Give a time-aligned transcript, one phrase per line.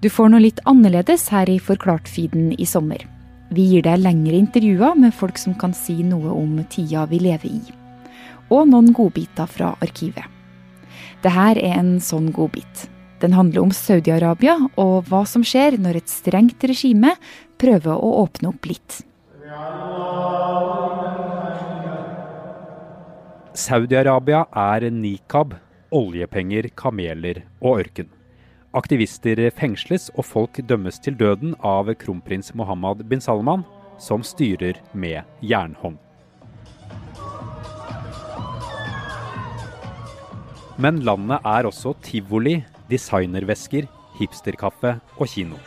[0.00, 3.02] Du får noe litt annerledes her i Forklart-feeden i sommer.
[3.52, 7.50] Vi gir deg lengre intervjuer med folk som kan si noe om tida vi lever
[7.50, 7.58] i.
[8.48, 10.24] Og noen godbiter fra arkivet.
[11.20, 12.86] Dette er en sånn godbit.
[13.20, 17.12] Den handler om Saudi-Arabia og hva som skjer når et strengt regime
[17.60, 19.02] prøver å åpne opp litt.
[23.52, 25.52] Saudi-Arabia er nikab,
[25.92, 28.08] oljepenger, kameler og ørken.
[28.70, 33.64] Aktivister fengsles og folk dømmes til døden av kronprins Mohammed bin Salman,
[33.98, 35.98] som styrer med jernhånd.
[40.78, 45.58] Men landet er også tivoli, designervesker, hipsterkaffe og kino.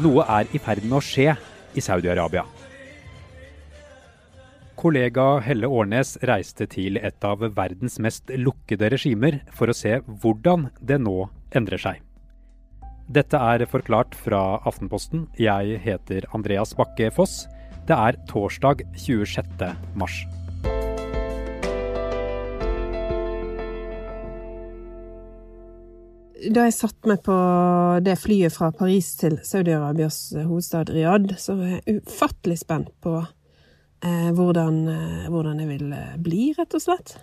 [0.00, 1.36] Noe er i ferd med å skje
[1.76, 2.48] i Saudi-Arabia.
[4.84, 10.66] Kollega Helle Årnes reiste til et av verdens mest lukkede regimer for å se hvordan
[10.76, 11.22] det nå
[11.56, 12.02] endrer seg.
[13.08, 15.22] Dette er forklart fra Aftenposten.
[15.40, 17.46] Jeg heter Andreas Bakke Foss.
[17.88, 19.64] Det er torsdag 26.
[19.96, 20.18] mars.
[26.44, 27.38] Da jeg satte meg på
[28.04, 33.22] det flyet fra Paris til Saudi-Arabias hovedstad Riyadh, så var jeg ufattelig spent på
[34.04, 37.16] hvordan, eh, hvordan, jeg vil bli, rett og slett.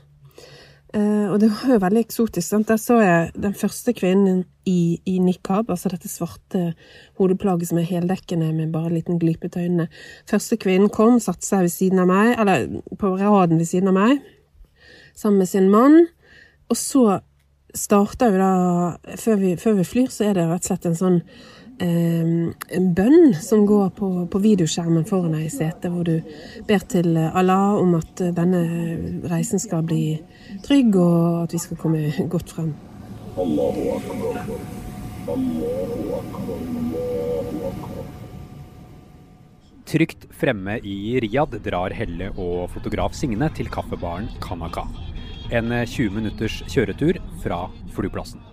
[0.93, 2.43] Eh, og det var jo veldig eksotisk.
[2.43, 2.67] Sant?
[2.67, 6.73] Der så jeg den første kvinnen i, i nikab, altså dette svarte
[7.19, 9.87] hodeplagget som er heldekkende med bare en liten glipe til øynene.
[10.29, 12.67] Første kvinnen kom, satte seg ved siden av meg, eller
[12.99, 14.19] på raden ved siden av meg,
[15.15, 16.09] sammen med sin mann.
[16.67, 17.21] Og så
[17.73, 20.99] starter jo da før vi, før vi, flyr, så er det rett og slett en
[20.99, 26.19] sånn eh, en bønn som går på, på videoskjermen foran deg i setet, hvor du
[26.67, 28.61] ber til Allah om at denne
[29.31, 30.19] reisen skal bli
[30.65, 32.75] trygg, og at vi skal komme godt frem.
[39.91, 44.85] Trygt fremme i Riyadh drar Helle og fotograf Signe til kaffebaren Kanaka.
[45.51, 48.50] En 20 eh, minutters kjøretur fra flyplassen.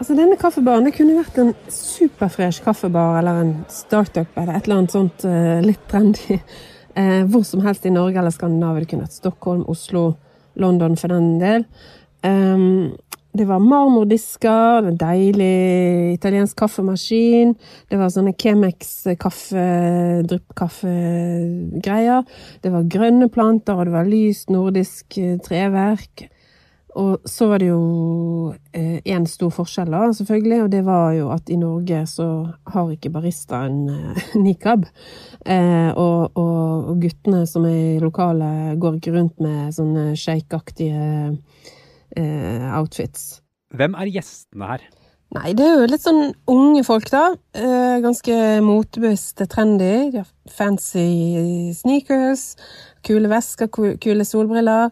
[0.00, 4.78] Altså Denne kaffebaren det kunne vært en superfresh kaffebar eller en startup eller et eller
[4.78, 6.38] annet sånt uh, litt trendy.
[6.96, 8.80] Uh, hvor som helst i Norge eller Skandinavia.
[8.80, 10.14] Det kunne vært Stockholm, Oslo,
[10.56, 11.68] London for den del.
[12.24, 12.96] Um,
[13.36, 17.52] det var marmordisker, en deilig italiensk kaffemaskin.
[17.86, 18.32] Det var sånne
[19.20, 20.96] kaffe.
[22.64, 26.26] Det var grønne planter, og det var lyst nordisk eh, treverk.
[26.98, 31.28] Og så var det jo én eh, stor forskjell, da, selvfølgelig, og det var jo
[31.30, 32.26] at i Norge så
[32.72, 34.88] har ikke barista en eh, nikab.
[35.46, 41.04] Eh, og, og, og, guttene som er i lokalet, går ikke rundt med sånne sjeikaktige
[42.16, 43.38] eh, outfits.
[43.70, 44.88] Hvem er gjestene her?
[45.30, 47.36] Nei, det er jo litt sånn unge folk, da.
[47.54, 48.34] Eh, ganske
[48.66, 50.10] motebevisste, trendy.
[50.10, 52.56] De har fancy sneakers,
[53.06, 54.90] kule vesker, kule solbriller.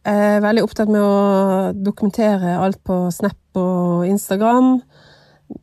[0.00, 4.78] Eh, veldig opptatt med å dokumentere alt på Snap og Instagram.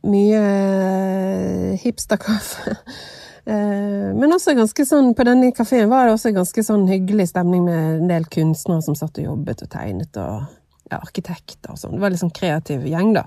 [0.06, 2.76] Mye eh, hipsterkaffe.
[3.48, 7.62] Eh, men også ganske sånn, på denne kafeen var det også ganske sånn hyggelig stemning
[7.64, 10.42] med en del kunstnere som satt og jobbet og tegnet og
[10.90, 11.94] ja, arkitekter og sånn.
[11.96, 13.24] Det var litt sånn kreativ gjeng, da.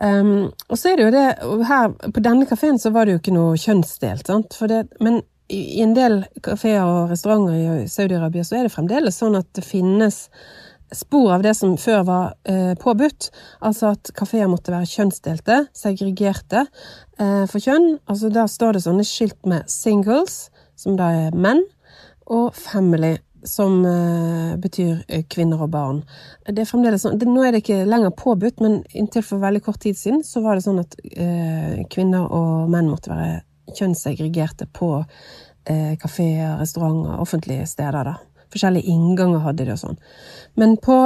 [0.00, 3.20] Um, og så er det jo det her, På denne kafeen så var det jo
[3.20, 4.56] ikke noe kjønnsdelt, sant.
[4.72, 5.20] Det, men
[5.52, 9.64] i, en del kafeer og restauranter i Saudi-Arabia så er det fremdeles sånn at det
[9.66, 10.24] finnes
[10.92, 13.30] spor av det som før var eh, påbudt.
[13.64, 17.96] Altså at kafeer måtte være kjønnsdelte, segregerte eh, for kjønn.
[18.06, 21.64] Altså Da står det sånne skilt med 'singles', som da er menn,
[22.26, 26.02] og 'family', som uh, betyr eh, kvinner og barn.
[26.46, 29.62] Det er fremdeles sånn, det, Nå er det ikke lenger påbudt, men inntil for veldig
[29.66, 34.68] kort tid siden så var det sånn at uh, kvinner og menn måtte være kjønnssegregerte
[34.74, 38.04] på eh, kafeer, restauranter, offentlige steder.
[38.10, 38.16] da.
[38.52, 40.00] Forskjellige innganger hadde de og sånn.
[40.60, 40.96] Men på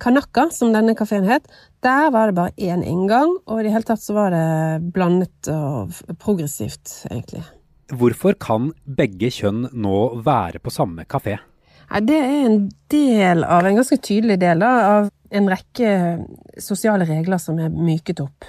[0.00, 1.48] Kanaka, som denne kafeen het,
[1.84, 5.50] der var det bare én inngang, og i det hele tatt så var det blandet
[5.52, 7.44] og progressivt, egentlig.
[7.92, 11.36] Hvorfor kan begge kjønn nå være på samme kafé?
[12.00, 15.90] Det er en del av, en ganske tydelig del av en rekke
[16.62, 18.48] sosiale regler som er myket opp.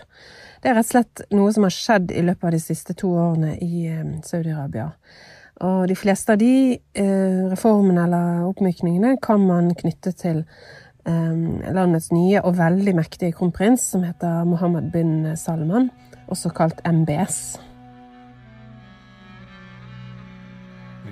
[0.65, 3.11] Det er rett og slett noe som har skjedd i løpet av de siste to
[3.13, 4.87] årene i eh, Saudi-Arabia.
[5.61, 11.35] Og de fleste av de eh, reformene eller oppmykningene kan man knytte til eh,
[11.69, 15.91] landets nye og veldig mektige kronprins, som heter Mohammed bin Salman,
[16.33, 17.59] også kalt MBS.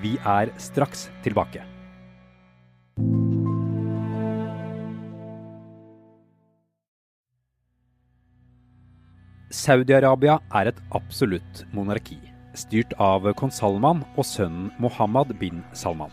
[0.01, 1.61] Vi er straks tilbake.
[9.53, 12.17] Saudi-Arabia er et absolutt monarki,
[12.57, 16.09] styrt av kong Salman og sønnen Mohammed bin Salman.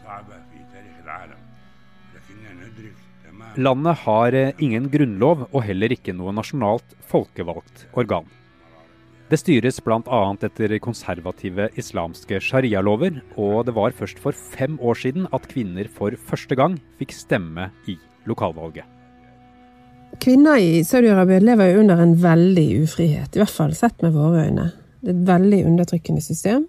[3.56, 8.28] Landet har ingen grunnlov og heller ikke noe nasjonalt folkevalgt organ.
[9.30, 10.20] Det styres bl.a.
[10.44, 16.12] etter konservative islamske sharialover, og det var først for fem år siden at kvinner for
[16.28, 17.96] første gang fikk stemme i
[18.28, 18.99] lokalvalget.
[20.18, 24.46] Kvinner i Saudi-Arabia lever jo under en veldig ufrihet, i hvert fall sett med våre
[24.46, 24.70] øyne.
[25.00, 26.66] Det er et veldig undertrykkende system.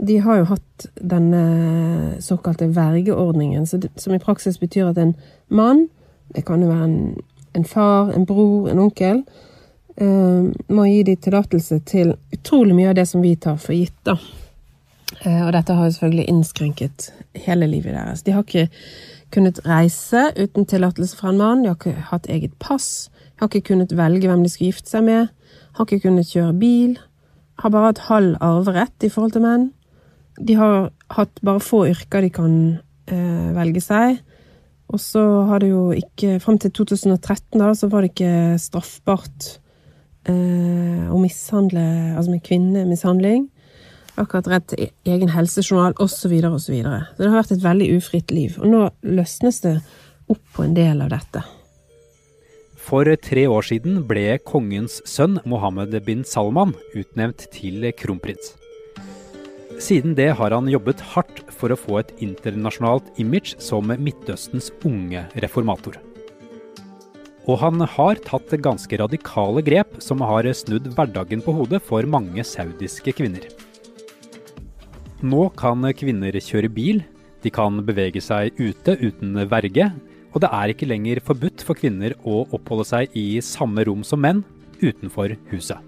[0.00, 1.42] De har jo hatt denne
[2.24, 5.14] såkalte vergeordningen, som i praksis betyr at en
[5.48, 5.88] mann,
[6.34, 6.96] det kan jo være en,
[7.54, 9.22] en far, en bror, en onkel,
[9.96, 14.00] eh, må gi de tillatelse til utrolig mye av det som vi tar for gitt,
[14.08, 14.16] da.
[15.20, 17.10] Eh, og dette har jo selvfølgelig innskrenket
[17.46, 18.24] hele livet deres.
[18.24, 18.68] De har ikke
[19.34, 23.50] kunnet reise uten tillatelse fra en mann, de har ikke hatt eget pass, de har
[23.50, 25.32] ikke kunnet velge hvem de skulle gifte seg med,
[25.74, 26.94] har ikke kunnet kjøre bil,
[27.62, 29.68] har bare hatt halv arverett i forhold til menn.
[30.42, 32.54] De har hatt bare få yrker de kan
[33.06, 34.18] eh, velge seg.
[34.90, 39.46] Og så har det jo ikke Fram til 2013 da, så var det ikke straffbart
[40.28, 41.84] eh, å mishandle
[42.14, 43.48] Altså med kvinnemishandling.
[44.20, 46.14] Akkurat redd til egen helsejournal, osv..
[46.14, 47.02] Så, videre, og så, videre.
[47.10, 48.56] så det har vært et veldig ufritt liv.
[48.62, 49.76] Og nå løsnes det
[50.30, 51.42] opp på en del av dette.
[52.84, 58.52] For tre år siden ble kongens sønn Mohammed bin Salman utnevnt til kronprins.
[59.82, 65.24] Siden det har han jobbet hardt for å få et internasjonalt image som Midtøstens unge
[65.42, 65.98] reformator.
[67.50, 72.44] Og han har tatt ganske radikale grep som har snudd hverdagen på hodet for mange
[72.46, 73.48] saudiske kvinner.
[75.24, 76.98] Nå kan kvinner kjøre bil,
[77.40, 79.86] de kan bevege seg ute uten verge,
[80.34, 84.20] og det er ikke lenger forbudt for kvinner å oppholde seg i samme rom som
[84.20, 84.42] menn
[84.82, 85.78] utenfor huset.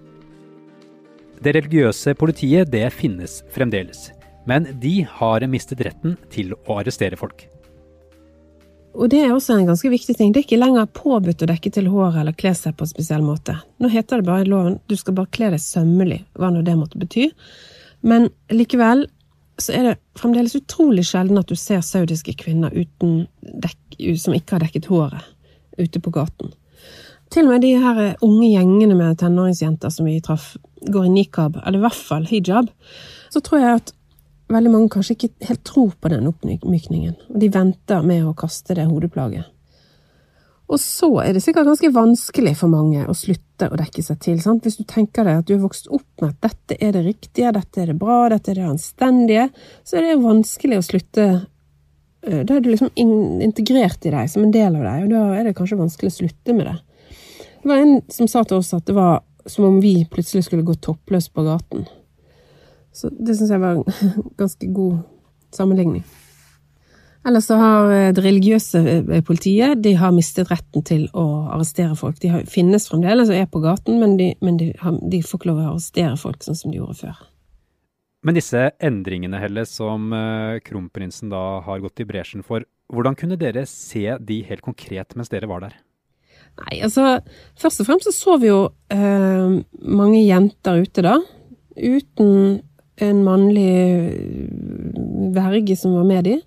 [1.37, 4.07] Det religiøse politiet det finnes fremdeles,
[4.49, 7.45] men de har mistet retten til å arrestere folk.
[8.97, 10.31] Og det er også en ganske viktig ting.
[10.33, 13.21] Det er ikke lenger påbudt å dekke til håret eller kle seg på en spesiell
[13.21, 13.53] måte.
[13.77, 16.73] Nå heter det bare i loven du skal bare kle deg sømmelig, hva nå det
[16.79, 17.27] måtte bety.
[18.01, 19.05] Men likevel
[19.57, 24.65] så er det fremdeles utrolig sjelden at du ser saudiske kvinner dekk, som ikke har
[24.65, 25.25] dekket håret,
[25.77, 26.53] ute på gaten.
[27.33, 30.55] Til og med de her unge gjengene med tenåringsjenter som vi traff,
[30.87, 32.69] går i nikab, eller i hvert fall hijab.
[33.33, 33.93] Så tror jeg at
[34.53, 38.77] veldig mange kanskje ikke helt tror på den oppmykningen, og de venter med å kaste
[38.77, 39.49] det hodeplaget.
[40.67, 44.39] Og så er det sikkert ganske vanskelig for mange å slutte å dekke seg til.
[44.43, 44.65] Sant?
[44.67, 47.53] Hvis du tenker deg at du er vokst opp med at dette er det riktige,
[47.55, 49.47] dette er det bra, dette er det anstendige,
[49.87, 54.43] så er det vanskelig å slutte eh, Da er du liksom integrert i deg, som
[54.43, 56.77] en del av deg, og da er det kanskje vanskelig å slutte med det.
[57.63, 60.67] Det var en som sa til oss at det var som om vi plutselig skulle
[60.67, 61.87] gå toppløs på gaten.
[62.91, 64.99] Så det syns jeg var en ganske god
[65.55, 66.03] sammenligning.
[67.27, 71.25] Ellers så har eh, det religiøse eh, politiet de har mistet retten til å
[71.55, 72.21] arrestere folk.
[72.23, 75.49] De finnes fremdeles og er på gaten, men, de, men de, har, de, får ikke
[75.51, 77.25] lov å arrestere folk sånn som de gjorde før.
[78.27, 83.37] Men disse endringene Helle, som uh, kronprinsen da har gått i bresjen for, hvordan kunne
[83.39, 85.75] dere se de helt konkret mens dere var der?
[86.57, 87.19] Nei, altså
[87.59, 88.61] Først og fremst så så vi jo
[88.93, 91.17] eh, mange jenter ute da.
[91.77, 92.61] Uten
[93.03, 96.37] en mannlig eh, verge som var med de.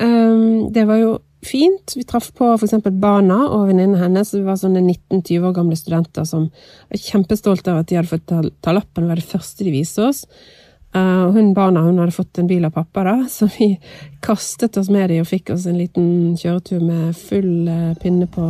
[0.00, 1.14] Um, det var jo
[1.46, 1.94] fint.
[1.96, 2.76] Vi traff på f.eks.
[3.00, 4.34] Bana og venninnen hennes.
[4.34, 6.48] Vi var sånne 19-20 år gamle studenter som
[6.90, 9.04] var kjempestolte av at de hadde fått ta, lappen.
[9.04, 10.24] Det var det første de viste oss.
[10.96, 13.74] Uh, hun Bana hun hadde fått en bil av pappa, da, så vi
[14.24, 18.46] kastet oss med dem og fikk oss en liten kjøretur med full uh, pinne på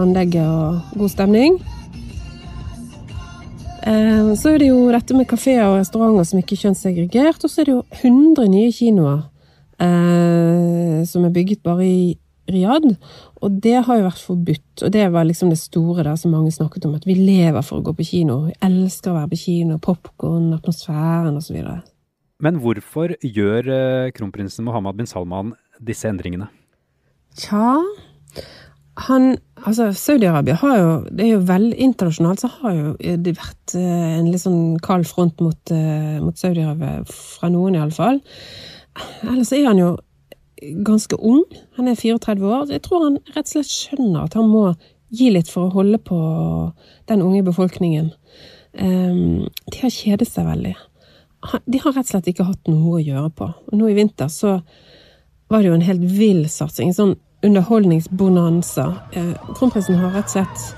[0.00, 1.60] anlegget og god stemning.
[3.82, 7.42] Eh, så er det jo dette med kafeer og restauranter som ikke er kjønnssegregert.
[7.42, 9.22] Og så er det jo 100 nye kinoer
[9.78, 12.18] eh, som er bygget bare i
[12.50, 12.96] Riyadh.
[13.42, 14.82] Og det har jo vært forbudt.
[14.82, 16.96] Og det var liksom det store der som mange snakket om.
[16.98, 18.42] At vi lever for å gå på kino.
[18.50, 19.78] Vi elsker å være på kino.
[19.82, 21.58] Popkorn, atmosfæren osv.
[22.42, 26.50] Men hvorfor gjør eh, kronprinsen Mohammed bin Salman disse endringene?
[27.38, 27.78] Tja
[29.06, 33.74] han Altså, Saudi-Arabia har jo Det er jo veldig internasjonalt, så har jo det vært
[33.78, 38.18] eh, en litt sånn kald front mot, eh, mot Saudi-Arabia, fra noen iallfall.
[39.22, 39.90] Ellers er han jo
[40.86, 41.44] ganske ung.
[41.76, 42.70] Han er 34 år.
[42.70, 44.66] Jeg tror han rett og slett skjønner at han må
[45.12, 46.18] gi litt for å holde på
[47.10, 48.12] den unge befolkningen.
[48.72, 50.74] Um, de har kjedet seg veldig.
[51.66, 53.50] De har rett og slett ikke hatt noe å gjøre på.
[53.68, 54.60] Og nå i vinter så
[55.52, 56.92] var det jo en helt vill satsing.
[56.92, 58.86] En sånn underholdningsbonanza.
[59.18, 60.68] Eh, kronprinsen har rett og slett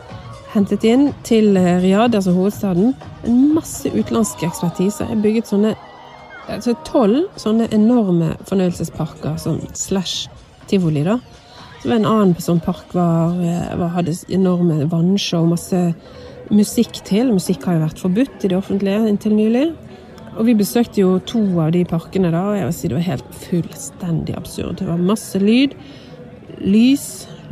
[0.55, 2.95] hentet inn til Riyadh, altså hovedstaden,
[3.27, 5.07] en masse utenlandsk ekspertise.
[5.11, 5.75] Jeg bygget sånne
[6.49, 10.29] altså tolv sånne enorme fornøyelsesparker, sånn slash
[10.71, 11.19] tivoli, da.
[11.81, 13.35] Så var en annen sånn park var,
[13.77, 15.81] var, hadde enorme vannshow, masse
[16.53, 17.33] musikk til.
[17.37, 19.67] Musikk har jo vært forbudt i det offentlige inntil nylig.
[20.35, 23.07] Og vi besøkte jo to av de parkene da, og jeg vil si det var
[23.07, 24.79] helt fullstendig absurd.
[24.81, 25.77] Det var masse lyd,
[26.65, 27.05] lys,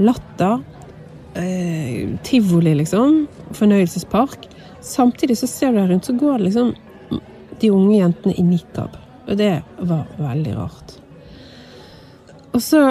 [0.03, 0.65] latter,
[1.39, 3.27] eh, tivoli, liksom.
[3.55, 4.49] Fornøyelsespark.
[4.83, 6.73] Samtidig så ser du deg rundt, så går det liksom
[7.63, 8.99] de unge jentene i nikab.
[9.29, 10.97] Og det var veldig rart.
[12.53, 12.83] Og så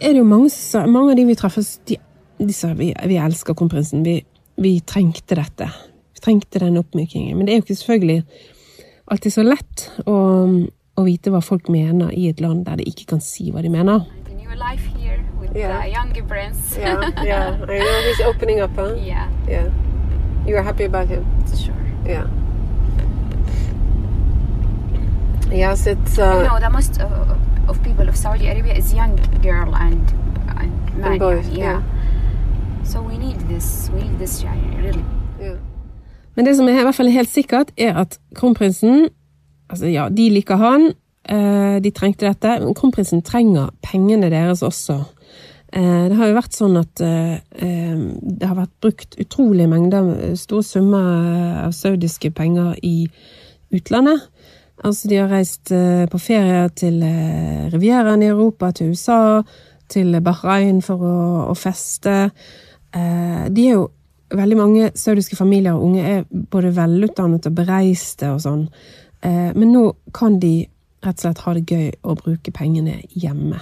[0.00, 0.50] er det jo mange,
[0.88, 1.98] mange av de vi treffes, de,
[2.40, 4.04] de sa vi, vi elsker kronprinsen.
[4.06, 4.18] Vi,
[4.58, 5.68] vi trengte dette.
[6.16, 7.36] Vi trengte den oppmykingen.
[7.36, 8.22] Men det er jo ikke selvfølgelig
[9.08, 10.16] alltid så lett å,
[10.98, 13.72] å vite hva folk mener i et land der de ikke kan si hva de
[13.72, 14.06] mener.
[15.54, 15.82] Yeah.
[15.82, 16.76] The younger prince.
[16.76, 17.54] yeah, yeah.
[17.54, 18.94] I know he's opening up, huh?
[19.00, 19.30] Yeah.
[19.48, 19.70] Yeah.
[20.46, 21.24] You are happy about him?
[21.56, 21.74] Sure.
[22.04, 22.28] Yeah.
[25.52, 26.18] Yes, it's.
[26.18, 30.14] Uh, you know, the most uh, of people of Saudi Arabia is young girl and
[30.58, 31.12] and man.
[31.12, 31.58] And boys, yeah.
[31.58, 31.82] yeah.
[32.84, 33.90] So we need this.
[33.94, 35.04] We need this, really.
[35.40, 35.58] Yeah.
[36.36, 39.08] Men det som er i hvert fall helt sikkert, er at kronprinsen
[39.68, 40.92] Altså, ja, de liker han.
[41.28, 42.54] Eh, de trengte dette.
[42.62, 45.02] Men kronprinsen trenger pengene deres også.
[45.72, 50.08] Eh, det har jo vært sånn at eh, det har vært brukt utrolige mengder,
[50.40, 53.10] store summer av saudiske penger i
[53.76, 54.24] utlandet.
[54.84, 55.72] Altså, de har reist
[56.10, 57.00] på ferie til
[57.72, 59.42] Rivieraen i Europa, til USA,
[59.90, 61.18] til Bahrain for å,
[61.50, 62.28] å feste.
[62.94, 63.88] De er jo
[64.28, 68.66] Veldig mange saudiske familier og unge er både velutdannet og bereiste og sånn.
[69.24, 70.66] Men nå kan de
[71.00, 73.56] rett og slett ha det gøy å bruke pengene hjemme.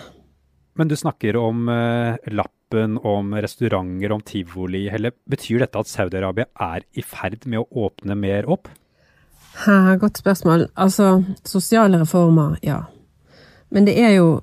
[0.76, 4.88] Men du snakker om lappen, om restauranter, om tivoli.
[4.90, 5.14] Helle.
[5.30, 8.66] Betyr dette at Saudi-Arabia er i ferd med å åpne mer opp?
[10.00, 10.66] Godt spørsmål.
[10.76, 12.82] Altså, sosiale reformer, ja.
[13.70, 14.40] Men det er jo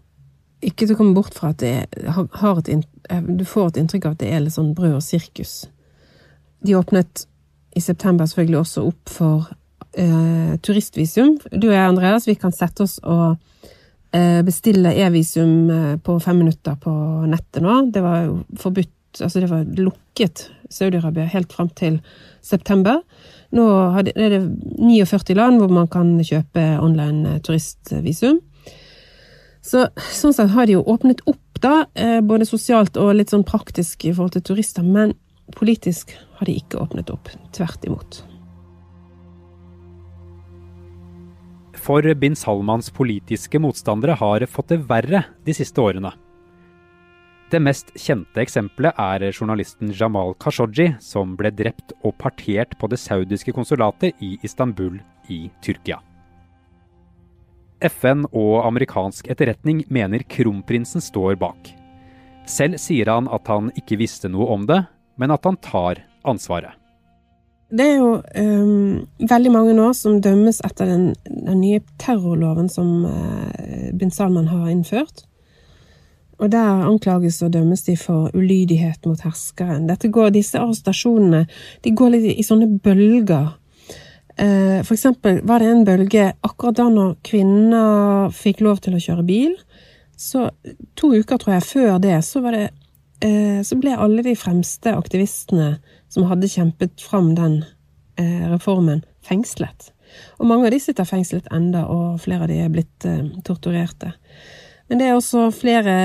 [0.64, 1.74] ikke til å komme bort fra at det
[2.14, 2.88] har et,
[3.28, 5.66] du får et inntrykk av at det er litt sånn brød og sirkus.
[6.64, 7.26] De åpnet
[7.76, 9.50] i september selvfølgelig også opp for
[9.98, 11.38] eh, turistvisum.
[11.52, 13.36] Du og jeg, Andreas, vi kan sette oss og
[14.16, 16.94] eh, bestille e-visum eh, på fem minutter på
[17.30, 17.80] nettet nå.
[17.94, 22.00] Det var jo forbudt, altså det var lukket Saudi-Arabia helt fram til
[22.44, 23.02] september.
[23.56, 23.66] Nå
[24.00, 24.42] er det
[24.78, 28.42] 49 land hvor man kan kjøpe online eh, turistvisum.
[29.64, 31.86] Så, sånn sett har de jo åpnet opp, da,
[32.28, 35.14] både sosialt og litt sånn praktisk i forhold til turister, men
[35.52, 37.30] Politisk har de ikke åpnet opp.
[37.56, 38.22] Tvert imot.
[41.84, 46.14] For bin Salmans politiske motstandere har fått det verre de siste årene.
[47.54, 52.98] Det mest kjente eksempelet er journalisten Jamal Khashoggi, som ble drept og partert på det
[52.98, 54.96] saudiske konsulatet i Istanbul
[55.30, 56.00] i Tyrkia.
[57.86, 61.70] FN og amerikansk etterretning mener kronprinsen står bak.
[62.50, 64.80] Selv sier han at han ikke visste noe om det,
[65.22, 66.74] men at han tar ansvaret.
[67.70, 73.06] Det er jo um, veldig mange nå som dømmes etter den, den nye terrorloven som
[73.06, 75.28] uh, bin Salman har innført.
[76.44, 79.88] Og der anklages og dømmes de for ulydighet mot herskeren.
[79.88, 81.46] Dette går, disse arrestasjonene
[81.86, 83.54] de går litt i sånne bølger.
[84.34, 89.04] Uh, for eksempel var det en bølge akkurat da når kvinner fikk lov til å
[89.04, 89.54] kjøre bil.
[90.20, 90.50] Så
[91.00, 92.68] to uker, tror jeg, før det, så det
[93.24, 95.78] Eh, så ble alle de fremste aktivistene
[96.12, 97.62] som hadde kjempet fram den
[98.20, 99.94] eh, reformen, fengslet.
[100.42, 104.12] Og mange av de sitter fengslet enda, og flere av de er blitt eh, torturerte.
[104.92, 105.96] Men det er også flere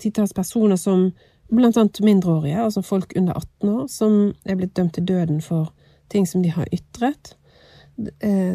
[0.00, 1.10] titalls personer som,
[1.50, 5.72] blant annet mindreårige, altså folk under 18 år, som er blitt dømt til døden for
[6.10, 7.34] ting som de har ytret.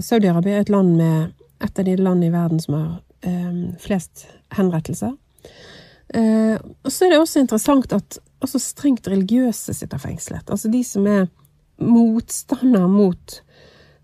[0.01, 1.33] Saudi-Arabia er et land med
[1.63, 4.25] et av de landene i verden som har flest
[4.55, 5.13] henrettelser.
[6.13, 10.49] Eh, og så er det også interessant at også strengt religiøse sitter fengslet.
[10.49, 11.25] Altså de som er
[11.81, 13.39] motstander mot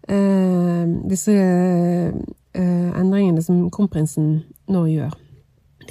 [0.10, 5.13] eh, disse eh, endringene som kronprinsen nå gjør.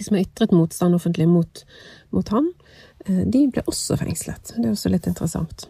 [0.01, 1.63] De som har ytret motstand offentlig mot,
[2.17, 2.49] mot han,
[3.05, 4.55] eh, de ble også fengslet.
[4.57, 5.69] Det er også litt interessant.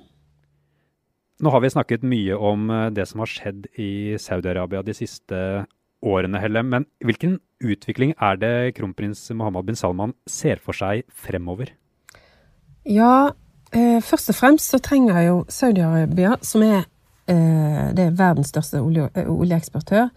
[1.40, 5.42] Nå har vi snakket mye om eh, det som har skjedd i Saudi-Arabia de siste
[6.00, 6.62] årene, Helle.
[6.62, 11.72] Men hvilken utvikling er det kronprins Mohammed bin Salman ser for seg fremover?
[12.88, 13.32] Ja,
[13.72, 16.86] eh, først og fremst så trenger jo Saudi-Arabia, som er,
[17.28, 20.10] eh, det er verdens største olje, eh, oljeeksportør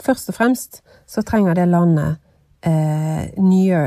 [0.00, 2.18] Først og fremst så trenger det landet
[2.66, 3.82] eh, nye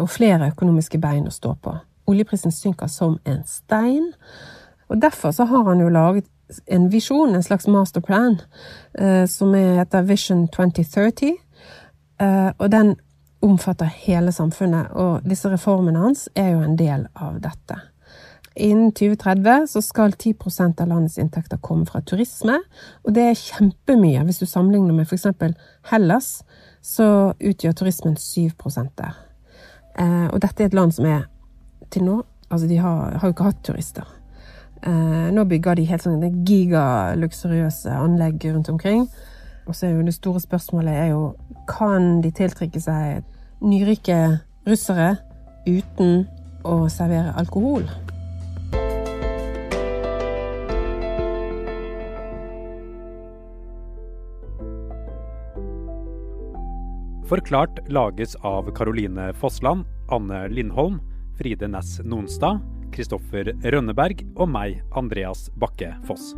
[0.00, 1.74] og flere økonomiske bein å stå på.
[2.10, 4.12] Oljeprisen synker som en stein.
[4.88, 6.28] Og derfor så har han jo laget
[6.66, 8.40] en visjon, en slags masterplan,
[8.98, 11.36] eh, som heter Vision 2030.
[12.20, 12.96] Eh, og den
[13.44, 17.80] omfatter hele samfunnet, og disse reformene hans er jo en del av dette.
[18.54, 22.60] Innen 2030 så skal 10% av landets inntekter komme fra turisme,
[23.02, 24.22] og det er kjempemye.
[24.24, 25.26] Hvis du sammenligner med f.eks.
[25.90, 26.44] Hellas,
[26.84, 28.50] så utgjør turismen 7
[28.98, 29.16] der.
[29.98, 31.26] Eh, og dette er et land som er
[31.90, 32.22] til nå
[32.52, 34.08] Altså, de har, har jo ikke hatt turister.
[34.86, 39.08] Eh, nå bygger de helt sånne gigaluksuriøse anlegg rundt omkring.
[39.66, 41.32] Og så er jo det store spørsmålet er jo
[41.66, 43.24] kan de tiltrekke seg
[43.64, 44.18] nyrike
[44.68, 45.16] russere
[45.66, 46.28] uten
[46.68, 47.88] å servere alkohol?
[57.34, 61.00] Forklart lages av Caroline Fossland, Anne Lindholm,
[61.38, 62.60] Fride Næss Nonstad,
[62.94, 66.28] Kristoffer Rønneberg og meg, Andreas Bakke Foss.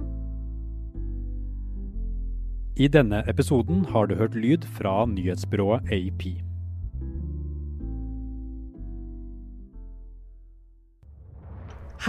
[2.81, 6.25] I denne episoden har du hørt lyd fra nyhetsbyrået AP.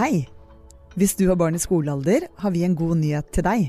[0.00, 0.24] Hei!
[0.96, 3.68] Hvis du har barn i skolealder, har vi en god nyhet til deg.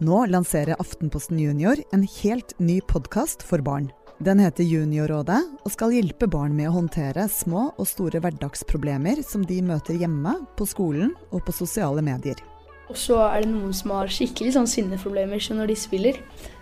[0.00, 3.92] Nå lanserer Aftenposten Junior en helt ny podkast for barn.
[4.16, 9.42] Den heter Juniorrådet og skal hjelpe barn med å håndtere små og store hverdagsproblemer som
[9.44, 12.40] de møter hjemme, på skolen og på sosiale medier.
[12.88, 16.20] Og så er det noen som har skikkelig sånn sinneproblemer så når de spiller.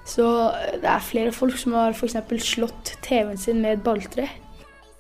[0.09, 0.27] Så
[0.83, 2.19] det er flere folk som har f.eks.
[2.43, 4.27] slått TV-en sin med et balltre.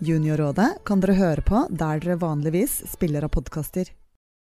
[0.04, 3.90] Juniorrådet kan dere høre på der dere vanligvis spiller av podkaster.